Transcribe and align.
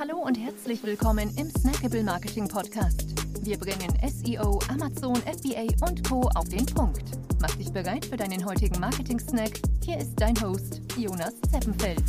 Hallo 0.00 0.16
und 0.16 0.34
herzlich 0.38 0.82
willkommen 0.82 1.30
im 1.36 1.50
Snackable 1.50 2.02
Marketing 2.02 2.48
Podcast. 2.48 3.04
Wir 3.44 3.58
bringen 3.58 3.92
SEO, 4.08 4.58
Amazon, 4.70 5.14
FBA 5.16 5.66
und 5.86 6.08
Co. 6.08 6.22
auf 6.36 6.48
den 6.48 6.64
Punkt. 6.64 7.02
Mach 7.38 7.54
dich 7.56 7.70
bereit 7.70 8.06
für 8.06 8.16
deinen 8.16 8.42
heutigen 8.46 8.80
Marketing-Snack. 8.80 9.60
Hier 9.84 9.98
ist 9.98 10.14
dein 10.16 10.40
Host, 10.40 10.80
Jonas 10.96 11.34
Zeppenfeld. 11.52 12.02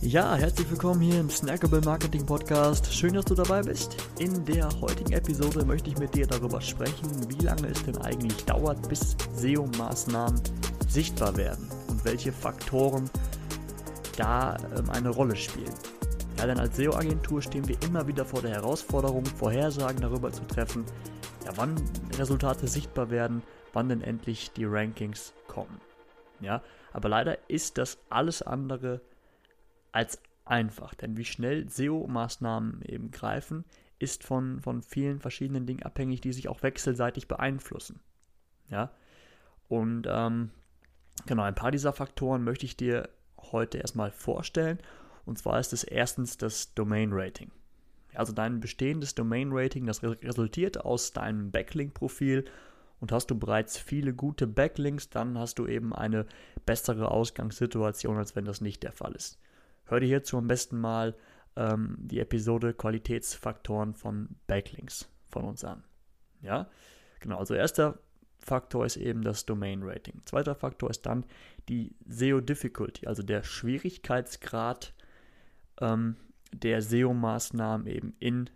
Ja, 0.00 0.36
herzlich 0.36 0.70
willkommen 0.70 1.00
hier 1.00 1.18
im 1.18 1.28
Snackable 1.28 1.80
Marketing 1.80 2.24
Podcast. 2.24 2.94
Schön, 2.94 3.14
dass 3.14 3.24
du 3.24 3.34
dabei 3.34 3.62
bist. 3.62 3.96
In 4.20 4.44
der 4.44 4.68
heutigen 4.80 5.12
Episode 5.12 5.64
möchte 5.64 5.90
ich 5.90 5.98
mit 5.98 6.14
dir 6.14 6.28
darüber 6.28 6.60
sprechen, 6.60 7.10
wie 7.28 7.44
lange 7.44 7.66
es 7.66 7.82
denn 7.82 7.98
eigentlich 7.98 8.44
dauert, 8.44 8.88
bis 8.88 9.16
SEO-Maßnahmen 9.34 10.40
sichtbar 10.86 11.36
werden 11.36 11.68
und 11.88 12.04
welche 12.04 12.30
Faktoren 12.30 13.10
da 14.16 14.56
ähm, 14.78 14.88
eine 14.90 15.08
Rolle 15.08 15.34
spielen. 15.34 15.74
Ja, 16.38 16.46
denn 16.46 16.58
als 16.58 16.76
SEO-Agentur 16.76 17.42
stehen 17.42 17.68
wir 17.68 17.80
immer 17.82 18.06
wieder 18.06 18.24
vor 18.24 18.42
der 18.42 18.50
Herausforderung, 18.50 19.24
Vorhersagen 19.24 20.00
darüber 20.00 20.32
zu 20.32 20.44
treffen, 20.46 20.84
ja, 21.44 21.52
wann 21.56 21.76
Resultate 22.18 22.66
sichtbar 22.66 23.10
werden, 23.10 23.42
wann 23.72 23.88
denn 23.88 24.02
endlich 24.02 24.50
die 24.52 24.64
Rankings 24.64 25.32
kommen. 25.46 25.80
Ja, 26.40 26.62
aber 26.92 27.08
leider 27.08 27.38
ist 27.48 27.78
das 27.78 27.98
alles 28.10 28.42
andere 28.42 29.00
als 29.92 30.20
einfach, 30.44 30.94
denn 30.94 31.16
wie 31.16 31.24
schnell 31.24 31.68
SEO-Maßnahmen 31.68 32.82
eben 32.82 33.10
greifen, 33.10 33.64
ist 33.98 34.24
von, 34.24 34.60
von 34.60 34.82
vielen 34.82 35.20
verschiedenen 35.20 35.66
Dingen 35.66 35.84
abhängig, 35.84 36.20
die 36.20 36.32
sich 36.32 36.48
auch 36.48 36.62
wechselseitig 36.62 37.28
beeinflussen. 37.28 38.00
Ja, 38.68 38.90
und 39.68 40.06
ähm, 40.10 40.50
genau, 41.26 41.42
ein 41.42 41.54
paar 41.54 41.70
dieser 41.70 41.92
Faktoren 41.92 42.42
möchte 42.42 42.66
ich 42.66 42.76
dir 42.76 43.08
heute 43.38 43.78
erstmal 43.78 44.10
vorstellen 44.10 44.78
und 45.24 45.38
zwar 45.38 45.58
ist 45.60 45.72
es 45.72 45.84
erstens 45.84 46.36
das 46.36 46.74
Domain 46.74 47.10
Rating. 47.12 47.50
Also 48.14 48.32
dein 48.32 48.60
bestehendes 48.60 49.14
Domain 49.14 49.50
Rating, 49.52 49.86
das 49.86 50.02
resultiert 50.02 50.84
aus 50.84 51.12
deinem 51.12 51.50
Backlink-Profil 51.50 52.44
und 53.00 53.12
hast 53.12 53.30
du 53.30 53.38
bereits 53.38 53.76
viele 53.78 54.14
gute 54.14 54.46
Backlinks, 54.46 55.10
dann 55.10 55.38
hast 55.38 55.58
du 55.58 55.66
eben 55.66 55.94
eine 55.94 56.26
bessere 56.64 57.10
Ausgangssituation, 57.10 58.16
als 58.16 58.36
wenn 58.36 58.44
das 58.44 58.60
nicht 58.60 58.82
der 58.82 58.92
Fall 58.92 59.12
ist. 59.14 59.38
Hör 59.86 60.00
dir 60.00 60.06
hierzu 60.06 60.38
am 60.38 60.46
besten 60.46 60.80
mal 60.80 61.14
ähm, 61.56 61.96
die 61.98 62.20
Episode 62.20 62.72
Qualitätsfaktoren 62.72 63.94
von 63.94 64.36
Backlinks 64.46 65.08
von 65.26 65.44
uns 65.44 65.64
an. 65.64 65.84
Ja, 66.40 66.70
genau. 67.20 67.38
Also 67.38 67.54
erster 67.54 67.98
Faktor 68.38 68.86
ist 68.86 68.96
eben 68.96 69.22
das 69.22 69.46
Domain 69.46 69.82
Rating. 69.82 70.22
Zweiter 70.24 70.54
Faktor 70.54 70.90
ist 70.90 71.06
dann 71.06 71.24
die 71.68 71.96
SEO 72.06 72.40
Difficulty, 72.40 73.06
also 73.06 73.22
der 73.22 73.42
Schwierigkeitsgrad 73.42 74.94
ähm, 75.80 76.16
der 76.52 76.82
SEO-Maßnahmen 76.82 77.86
eben 77.86 78.14
in 78.20 78.50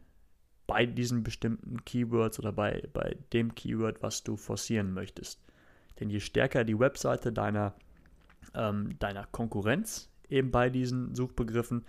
bei 0.66 0.84
diesen 0.84 1.22
bestimmten 1.22 1.84
Keywords 1.84 2.38
oder 2.38 2.52
bei, 2.52 2.86
bei 2.92 3.16
dem 3.32 3.54
Keyword, 3.54 4.02
was 4.02 4.22
du 4.22 4.36
forcieren 4.36 4.92
möchtest. 4.92 5.40
Denn 5.98 6.10
je 6.10 6.20
stärker 6.20 6.64
die 6.64 6.78
Webseite 6.78 7.32
deiner, 7.32 7.74
ähm, 8.54 8.98
deiner 8.98 9.26
Konkurrenz 9.26 10.10
eben 10.28 10.50
bei 10.50 10.68
diesen 10.68 11.14
Suchbegriffen, 11.14 11.86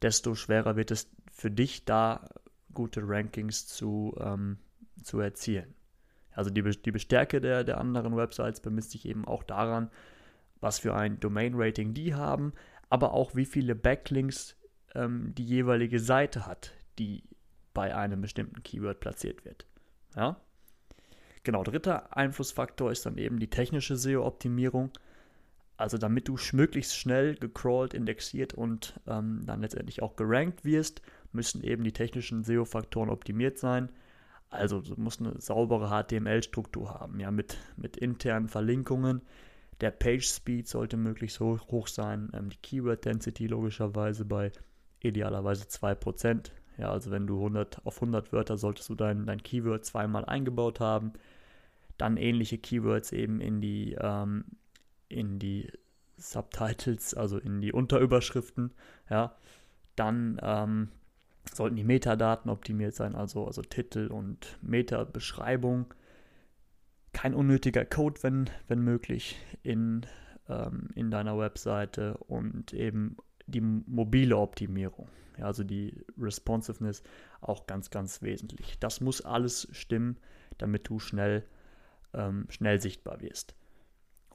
desto 0.00 0.34
schwerer 0.34 0.76
wird 0.76 0.90
es 0.90 1.10
für 1.30 1.50
dich 1.50 1.84
da 1.84 2.26
gute 2.72 3.02
Rankings 3.04 3.66
zu, 3.66 4.16
ähm, 4.18 4.56
zu 5.02 5.20
erzielen. 5.20 5.74
Also 6.32 6.50
die, 6.50 6.62
die 6.62 6.98
Stärke 6.98 7.40
der, 7.40 7.64
der 7.64 7.78
anderen 7.78 8.16
Websites 8.16 8.60
bemisst 8.60 8.92
sich 8.92 9.06
eben 9.06 9.26
auch 9.26 9.42
daran, 9.42 9.90
was 10.60 10.78
für 10.78 10.94
ein 10.94 11.20
Domain-Rating 11.20 11.92
die 11.92 12.14
haben, 12.14 12.52
aber 12.88 13.12
auch 13.12 13.34
wie 13.34 13.46
viele 13.46 13.74
Backlinks 13.74 14.56
ähm, 14.94 15.34
die 15.36 15.44
jeweilige 15.44 16.00
Seite 16.00 16.46
hat, 16.46 16.72
die 16.98 17.22
bei 17.74 17.94
einem 17.94 18.20
bestimmten 18.20 18.62
Keyword 18.62 19.00
platziert 19.00 19.44
wird. 19.44 19.66
Ja? 20.14 20.40
Genau, 21.42 21.62
dritter 21.62 22.16
Einflussfaktor 22.16 22.90
ist 22.90 23.06
dann 23.06 23.18
eben 23.18 23.38
die 23.38 23.50
technische 23.50 23.96
SEO-Optimierung. 23.96 24.90
Also 25.76 25.98
damit 25.98 26.26
du 26.26 26.36
möglichst 26.52 26.96
schnell 26.96 27.34
gecrawlt, 27.34 27.92
indexiert 27.92 28.54
und 28.54 28.98
ähm, 29.06 29.42
dann 29.44 29.60
letztendlich 29.60 30.02
auch 30.02 30.16
gerankt 30.16 30.64
wirst, 30.64 31.02
müssen 31.32 31.62
eben 31.62 31.84
die 31.84 31.92
technischen 31.92 32.44
SEO-Faktoren 32.44 33.10
optimiert 33.10 33.58
sein. 33.58 33.90
Also 34.48 34.80
du 34.80 34.94
musst 34.96 35.20
eine 35.20 35.38
saubere 35.40 35.90
HTML-Struktur 35.90 36.94
haben, 36.94 37.20
ja, 37.20 37.30
mit, 37.30 37.58
mit 37.76 37.96
internen 37.96 38.48
Verlinkungen, 38.48 39.20
der 39.80 39.90
Page 39.90 40.26
Speed 40.26 40.68
sollte 40.68 40.96
möglichst 40.96 41.40
hoch, 41.40 41.68
hoch 41.68 41.88
sein. 41.88 42.30
Ähm, 42.32 42.50
die 42.50 42.58
Keyword 42.58 43.04
Density 43.04 43.46
logischerweise 43.46 44.24
bei 44.24 44.52
idealerweise 45.00 45.64
2%. 45.64 46.50
Ja, 46.78 46.90
also 46.90 47.10
wenn 47.10 47.26
du 47.26 47.36
100 47.36 47.84
auf 47.86 47.96
100 47.96 48.32
Wörter 48.32 48.56
solltest 48.58 48.88
du 48.90 48.94
dein, 48.94 49.26
dein 49.26 49.42
Keyword 49.42 49.84
zweimal 49.84 50.24
eingebaut 50.24 50.80
haben. 50.80 51.12
Dann 51.98 52.16
ähnliche 52.16 52.58
Keywords 52.58 53.12
eben 53.12 53.40
in 53.40 53.60
die, 53.60 53.96
ähm, 53.98 54.44
in 55.08 55.38
die 55.38 55.70
Subtitles, 56.18 57.14
also 57.14 57.38
in 57.38 57.60
die 57.60 57.72
Unterüberschriften. 57.72 58.72
Ja, 59.08 59.36
dann 59.94 60.38
ähm, 60.42 60.88
sollten 61.52 61.76
die 61.76 61.84
Metadaten 61.84 62.50
optimiert 62.50 62.94
sein, 62.94 63.14
also, 63.14 63.46
also 63.46 63.62
Titel 63.62 64.08
und 64.08 64.58
Meta-Beschreibung 64.60 65.94
kein 67.16 67.34
unnötiger 67.34 67.86
Code, 67.86 68.22
wenn, 68.22 68.50
wenn 68.68 68.80
möglich, 68.80 69.38
in, 69.62 70.04
ähm, 70.50 70.90
in 70.94 71.10
deiner 71.10 71.38
Webseite 71.38 72.18
und 72.18 72.74
eben 72.74 73.16
die 73.46 73.62
mobile 73.62 74.36
Optimierung, 74.36 75.08
ja, 75.38 75.46
also 75.46 75.64
die 75.64 76.04
Responsiveness 76.18 77.02
auch 77.40 77.66
ganz, 77.66 77.88
ganz 77.88 78.20
wesentlich. 78.20 78.78
Das 78.80 79.00
muss 79.00 79.22
alles 79.22 79.66
stimmen, 79.72 80.18
damit 80.58 80.90
du 80.90 80.98
schnell, 80.98 81.46
ähm, 82.12 82.48
schnell 82.50 82.82
sichtbar 82.82 83.22
wirst. 83.22 83.56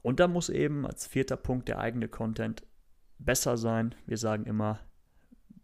Und 0.02 0.18
da 0.18 0.26
muss 0.26 0.48
eben 0.48 0.84
als 0.84 1.06
vierter 1.06 1.36
Punkt 1.36 1.68
der 1.68 1.78
eigene 1.78 2.08
Content 2.08 2.64
besser 3.20 3.56
sein. 3.56 3.94
Wir 4.06 4.16
sagen 4.16 4.44
immer, 4.44 4.80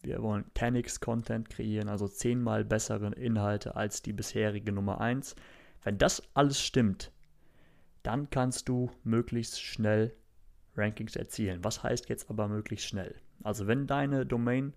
wir 0.03 0.23
wollen 0.23 0.45
10x 0.55 1.01
Content 1.01 1.51
kreieren, 1.51 1.89
also 1.89 2.07
zehnmal 2.07 2.65
bessere 2.65 3.13
Inhalte 3.15 3.75
als 3.75 4.03
die 4.03 4.13
bisherige 4.13 4.71
Nummer 4.71 5.01
1. 5.01 5.35
Wenn 5.83 5.99
das 5.99 6.23
alles 6.35 6.61
stimmt, 6.61 7.13
dann 8.03 8.31
kannst 8.31 8.69
du 8.69 8.91
möglichst 9.05 9.61
schnell 9.63 10.15
Rankings 10.77 11.17
erzielen. 11.17 11.65
Was 11.65 11.83
heißt 11.83 12.09
jetzt 12.09 12.31
aber 12.31 12.49
möglichst 12.49 12.87
schnell? 12.87 13.15
Also 13.43 13.67
wenn 13.67 13.87
deine 13.87 14.27
Domain, 14.27 14.75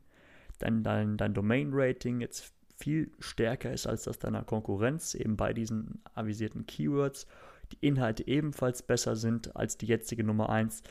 dein, 0.59 0.84
dein, 0.84 1.17
dein 1.17 1.34
Domain-Rating 1.34 2.22
jetzt 2.22 2.53
viel 2.78 3.11
stärker 3.19 3.72
ist 3.72 3.88
als 3.88 4.03
das 4.03 4.19
deiner 4.19 4.44
Konkurrenz, 4.44 5.13
eben 5.13 5.38
bei 5.38 5.53
diesen 5.53 6.01
avisierten 6.16 6.66
Keywords, 6.66 7.28
die 7.72 7.78
Inhalte 7.85 8.28
ebenfalls 8.28 8.81
besser 8.81 9.16
sind 9.16 9.56
als 9.56 9.78
die 9.78 9.85
jetzige 9.85 10.23
Nummer 10.23 10.50
1, 10.50 10.84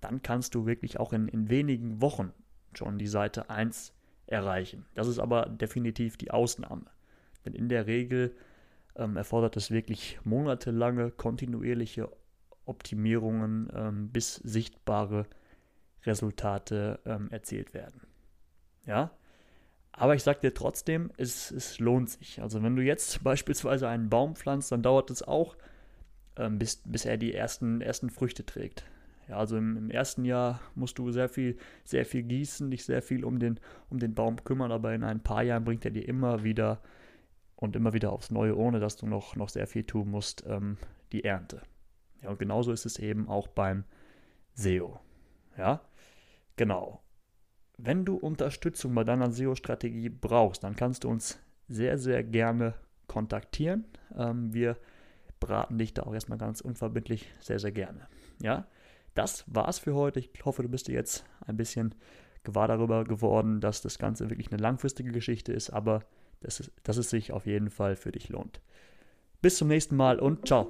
dann 0.00 0.22
kannst 0.22 0.54
du 0.54 0.66
wirklich 0.66 1.00
auch 1.00 1.12
in, 1.12 1.28
in 1.28 1.48
wenigen 1.48 2.00
Wochen 2.02 2.32
schon 2.74 2.98
die 2.98 3.06
Seite 3.06 3.48
1 3.48 3.92
erreichen. 4.26 4.84
Das 4.94 5.08
ist 5.08 5.18
aber 5.18 5.46
definitiv 5.46 6.16
die 6.16 6.30
Ausnahme. 6.30 6.84
Denn 7.44 7.54
in 7.54 7.68
der 7.68 7.86
Regel 7.86 8.34
ähm, 8.96 9.16
erfordert 9.16 9.56
es 9.56 9.70
wirklich 9.70 10.18
monatelange, 10.24 11.10
kontinuierliche 11.10 12.10
Optimierungen, 12.64 13.70
ähm, 13.74 14.08
bis 14.08 14.36
sichtbare 14.36 15.26
Resultate 16.04 17.00
ähm, 17.04 17.28
erzielt 17.30 17.74
werden. 17.74 18.00
Ja, 18.86 19.10
aber 19.92 20.14
ich 20.14 20.22
sage 20.22 20.40
dir 20.40 20.54
trotzdem, 20.54 21.10
es, 21.16 21.50
es 21.50 21.78
lohnt 21.78 22.10
sich. 22.10 22.42
Also 22.42 22.62
wenn 22.62 22.76
du 22.76 22.82
jetzt 22.82 23.24
beispielsweise 23.24 23.88
einen 23.88 24.10
Baum 24.10 24.36
pflanzt, 24.36 24.72
dann 24.72 24.82
dauert 24.82 25.10
es 25.10 25.22
auch, 25.22 25.56
ähm, 26.36 26.58
bis, 26.58 26.82
bis 26.84 27.04
er 27.04 27.16
die 27.16 27.34
ersten, 27.34 27.80
ersten 27.80 28.10
Früchte 28.10 28.44
trägt. 28.44 28.84
Ja, 29.28 29.38
also 29.38 29.56
im, 29.56 29.76
im, 29.76 29.90
ersten 29.90 30.24
Jahr 30.24 30.60
musst 30.74 30.98
du 30.98 31.10
sehr 31.10 31.28
viel, 31.28 31.56
sehr 31.84 32.04
viel 32.04 32.22
gießen, 32.22 32.70
dich 32.70 32.84
sehr 32.84 33.02
viel 33.02 33.24
um 33.24 33.40
den, 33.40 33.58
um 33.90 33.98
den 33.98 34.14
Baum 34.14 34.44
kümmern, 34.44 34.70
aber 34.70 34.94
in 34.94 35.02
ein 35.02 35.22
paar 35.22 35.42
Jahren 35.42 35.64
bringt 35.64 35.84
er 35.84 35.90
dir 35.90 36.06
immer 36.06 36.44
wieder 36.44 36.80
und 37.56 37.74
immer 37.74 37.92
wieder 37.92 38.12
aufs 38.12 38.30
Neue, 38.30 38.56
ohne 38.56 38.80
dass 38.80 38.96
du 38.96 39.06
noch, 39.06 39.34
noch 39.34 39.48
sehr 39.48 39.66
viel 39.66 39.84
tun 39.84 40.10
musst, 40.10 40.44
ähm, 40.46 40.76
die 41.12 41.24
Ernte. 41.24 41.62
Ja, 42.22 42.30
und 42.30 42.38
genauso 42.38 42.72
ist 42.72 42.86
es 42.86 42.98
eben 42.98 43.28
auch 43.28 43.48
beim 43.48 43.84
SEO. 44.54 45.00
Ja, 45.56 45.80
genau. 46.56 47.02
Wenn 47.78 48.04
du 48.04 48.16
Unterstützung 48.16 48.94
bei 48.94 49.04
deiner 49.04 49.30
SEO-Strategie 49.30 50.08
brauchst, 50.08 50.64
dann 50.64 50.76
kannst 50.76 51.04
du 51.04 51.08
uns 51.08 51.38
sehr, 51.68 51.98
sehr 51.98 52.22
gerne 52.24 52.74
kontaktieren. 53.06 53.84
Ähm, 54.16 54.52
wir 54.52 54.76
beraten 55.40 55.78
dich 55.78 55.94
da 55.94 56.02
auch 56.04 56.14
erstmal 56.14 56.38
ganz 56.38 56.60
unverbindlich 56.60 57.30
sehr, 57.40 57.58
sehr 57.58 57.72
gerne. 57.72 58.08
Ja, 58.40 58.66
das 59.14 59.44
war's 59.46 59.78
für 59.78 59.94
heute. 59.94 60.20
Ich 60.20 60.30
hoffe, 60.44 60.62
du 60.62 60.68
bist 60.68 60.88
dir 60.88 60.94
jetzt 60.94 61.24
ein 61.46 61.56
bisschen 61.56 61.94
gewahr 62.44 62.68
darüber 62.68 63.04
geworden, 63.04 63.60
dass 63.60 63.82
das 63.82 63.98
Ganze 63.98 64.30
wirklich 64.30 64.50
eine 64.50 64.62
langfristige 64.62 65.10
Geschichte 65.10 65.52
ist, 65.52 65.70
aber 65.70 66.04
dass 66.40 66.60
es, 66.60 66.70
dass 66.82 66.96
es 66.96 67.10
sich 67.10 67.32
auf 67.32 67.46
jeden 67.46 67.70
Fall 67.70 67.96
für 67.96 68.12
dich 68.12 68.28
lohnt. 68.28 68.60
Bis 69.42 69.56
zum 69.56 69.68
nächsten 69.68 69.96
Mal 69.96 70.18
und 70.18 70.46
ciao. 70.46 70.68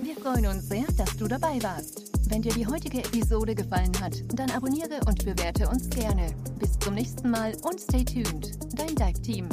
Wir 0.00 0.14
freuen 0.16 0.46
uns 0.46 0.68
sehr, 0.68 0.86
dass 0.96 1.16
du 1.16 1.26
dabei 1.26 1.62
warst. 1.62 2.12
Wenn 2.30 2.42
dir 2.42 2.52
die 2.52 2.66
heutige 2.66 2.98
Episode 2.98 3.54
gefallen 3.54 3.92
hat, 4.00 4.22
dann 4.38 4.50
abonniere 4.50 5.00
und 5.06 5.24
bewerte 5.24 5.68
uns 5.68 5.88
gerne. 5.90 6.34
Bis 6.58 6.78
zum 6.78 6.94
nächsten 6.94 7.30
Mal 7.30 7.52
und 7.62 7.80
stay 7.80 8.04
tuned. 8.04 8.52
Dein 8.76 8.94
Dive 8.94 9.22
Team. 9.22 9.48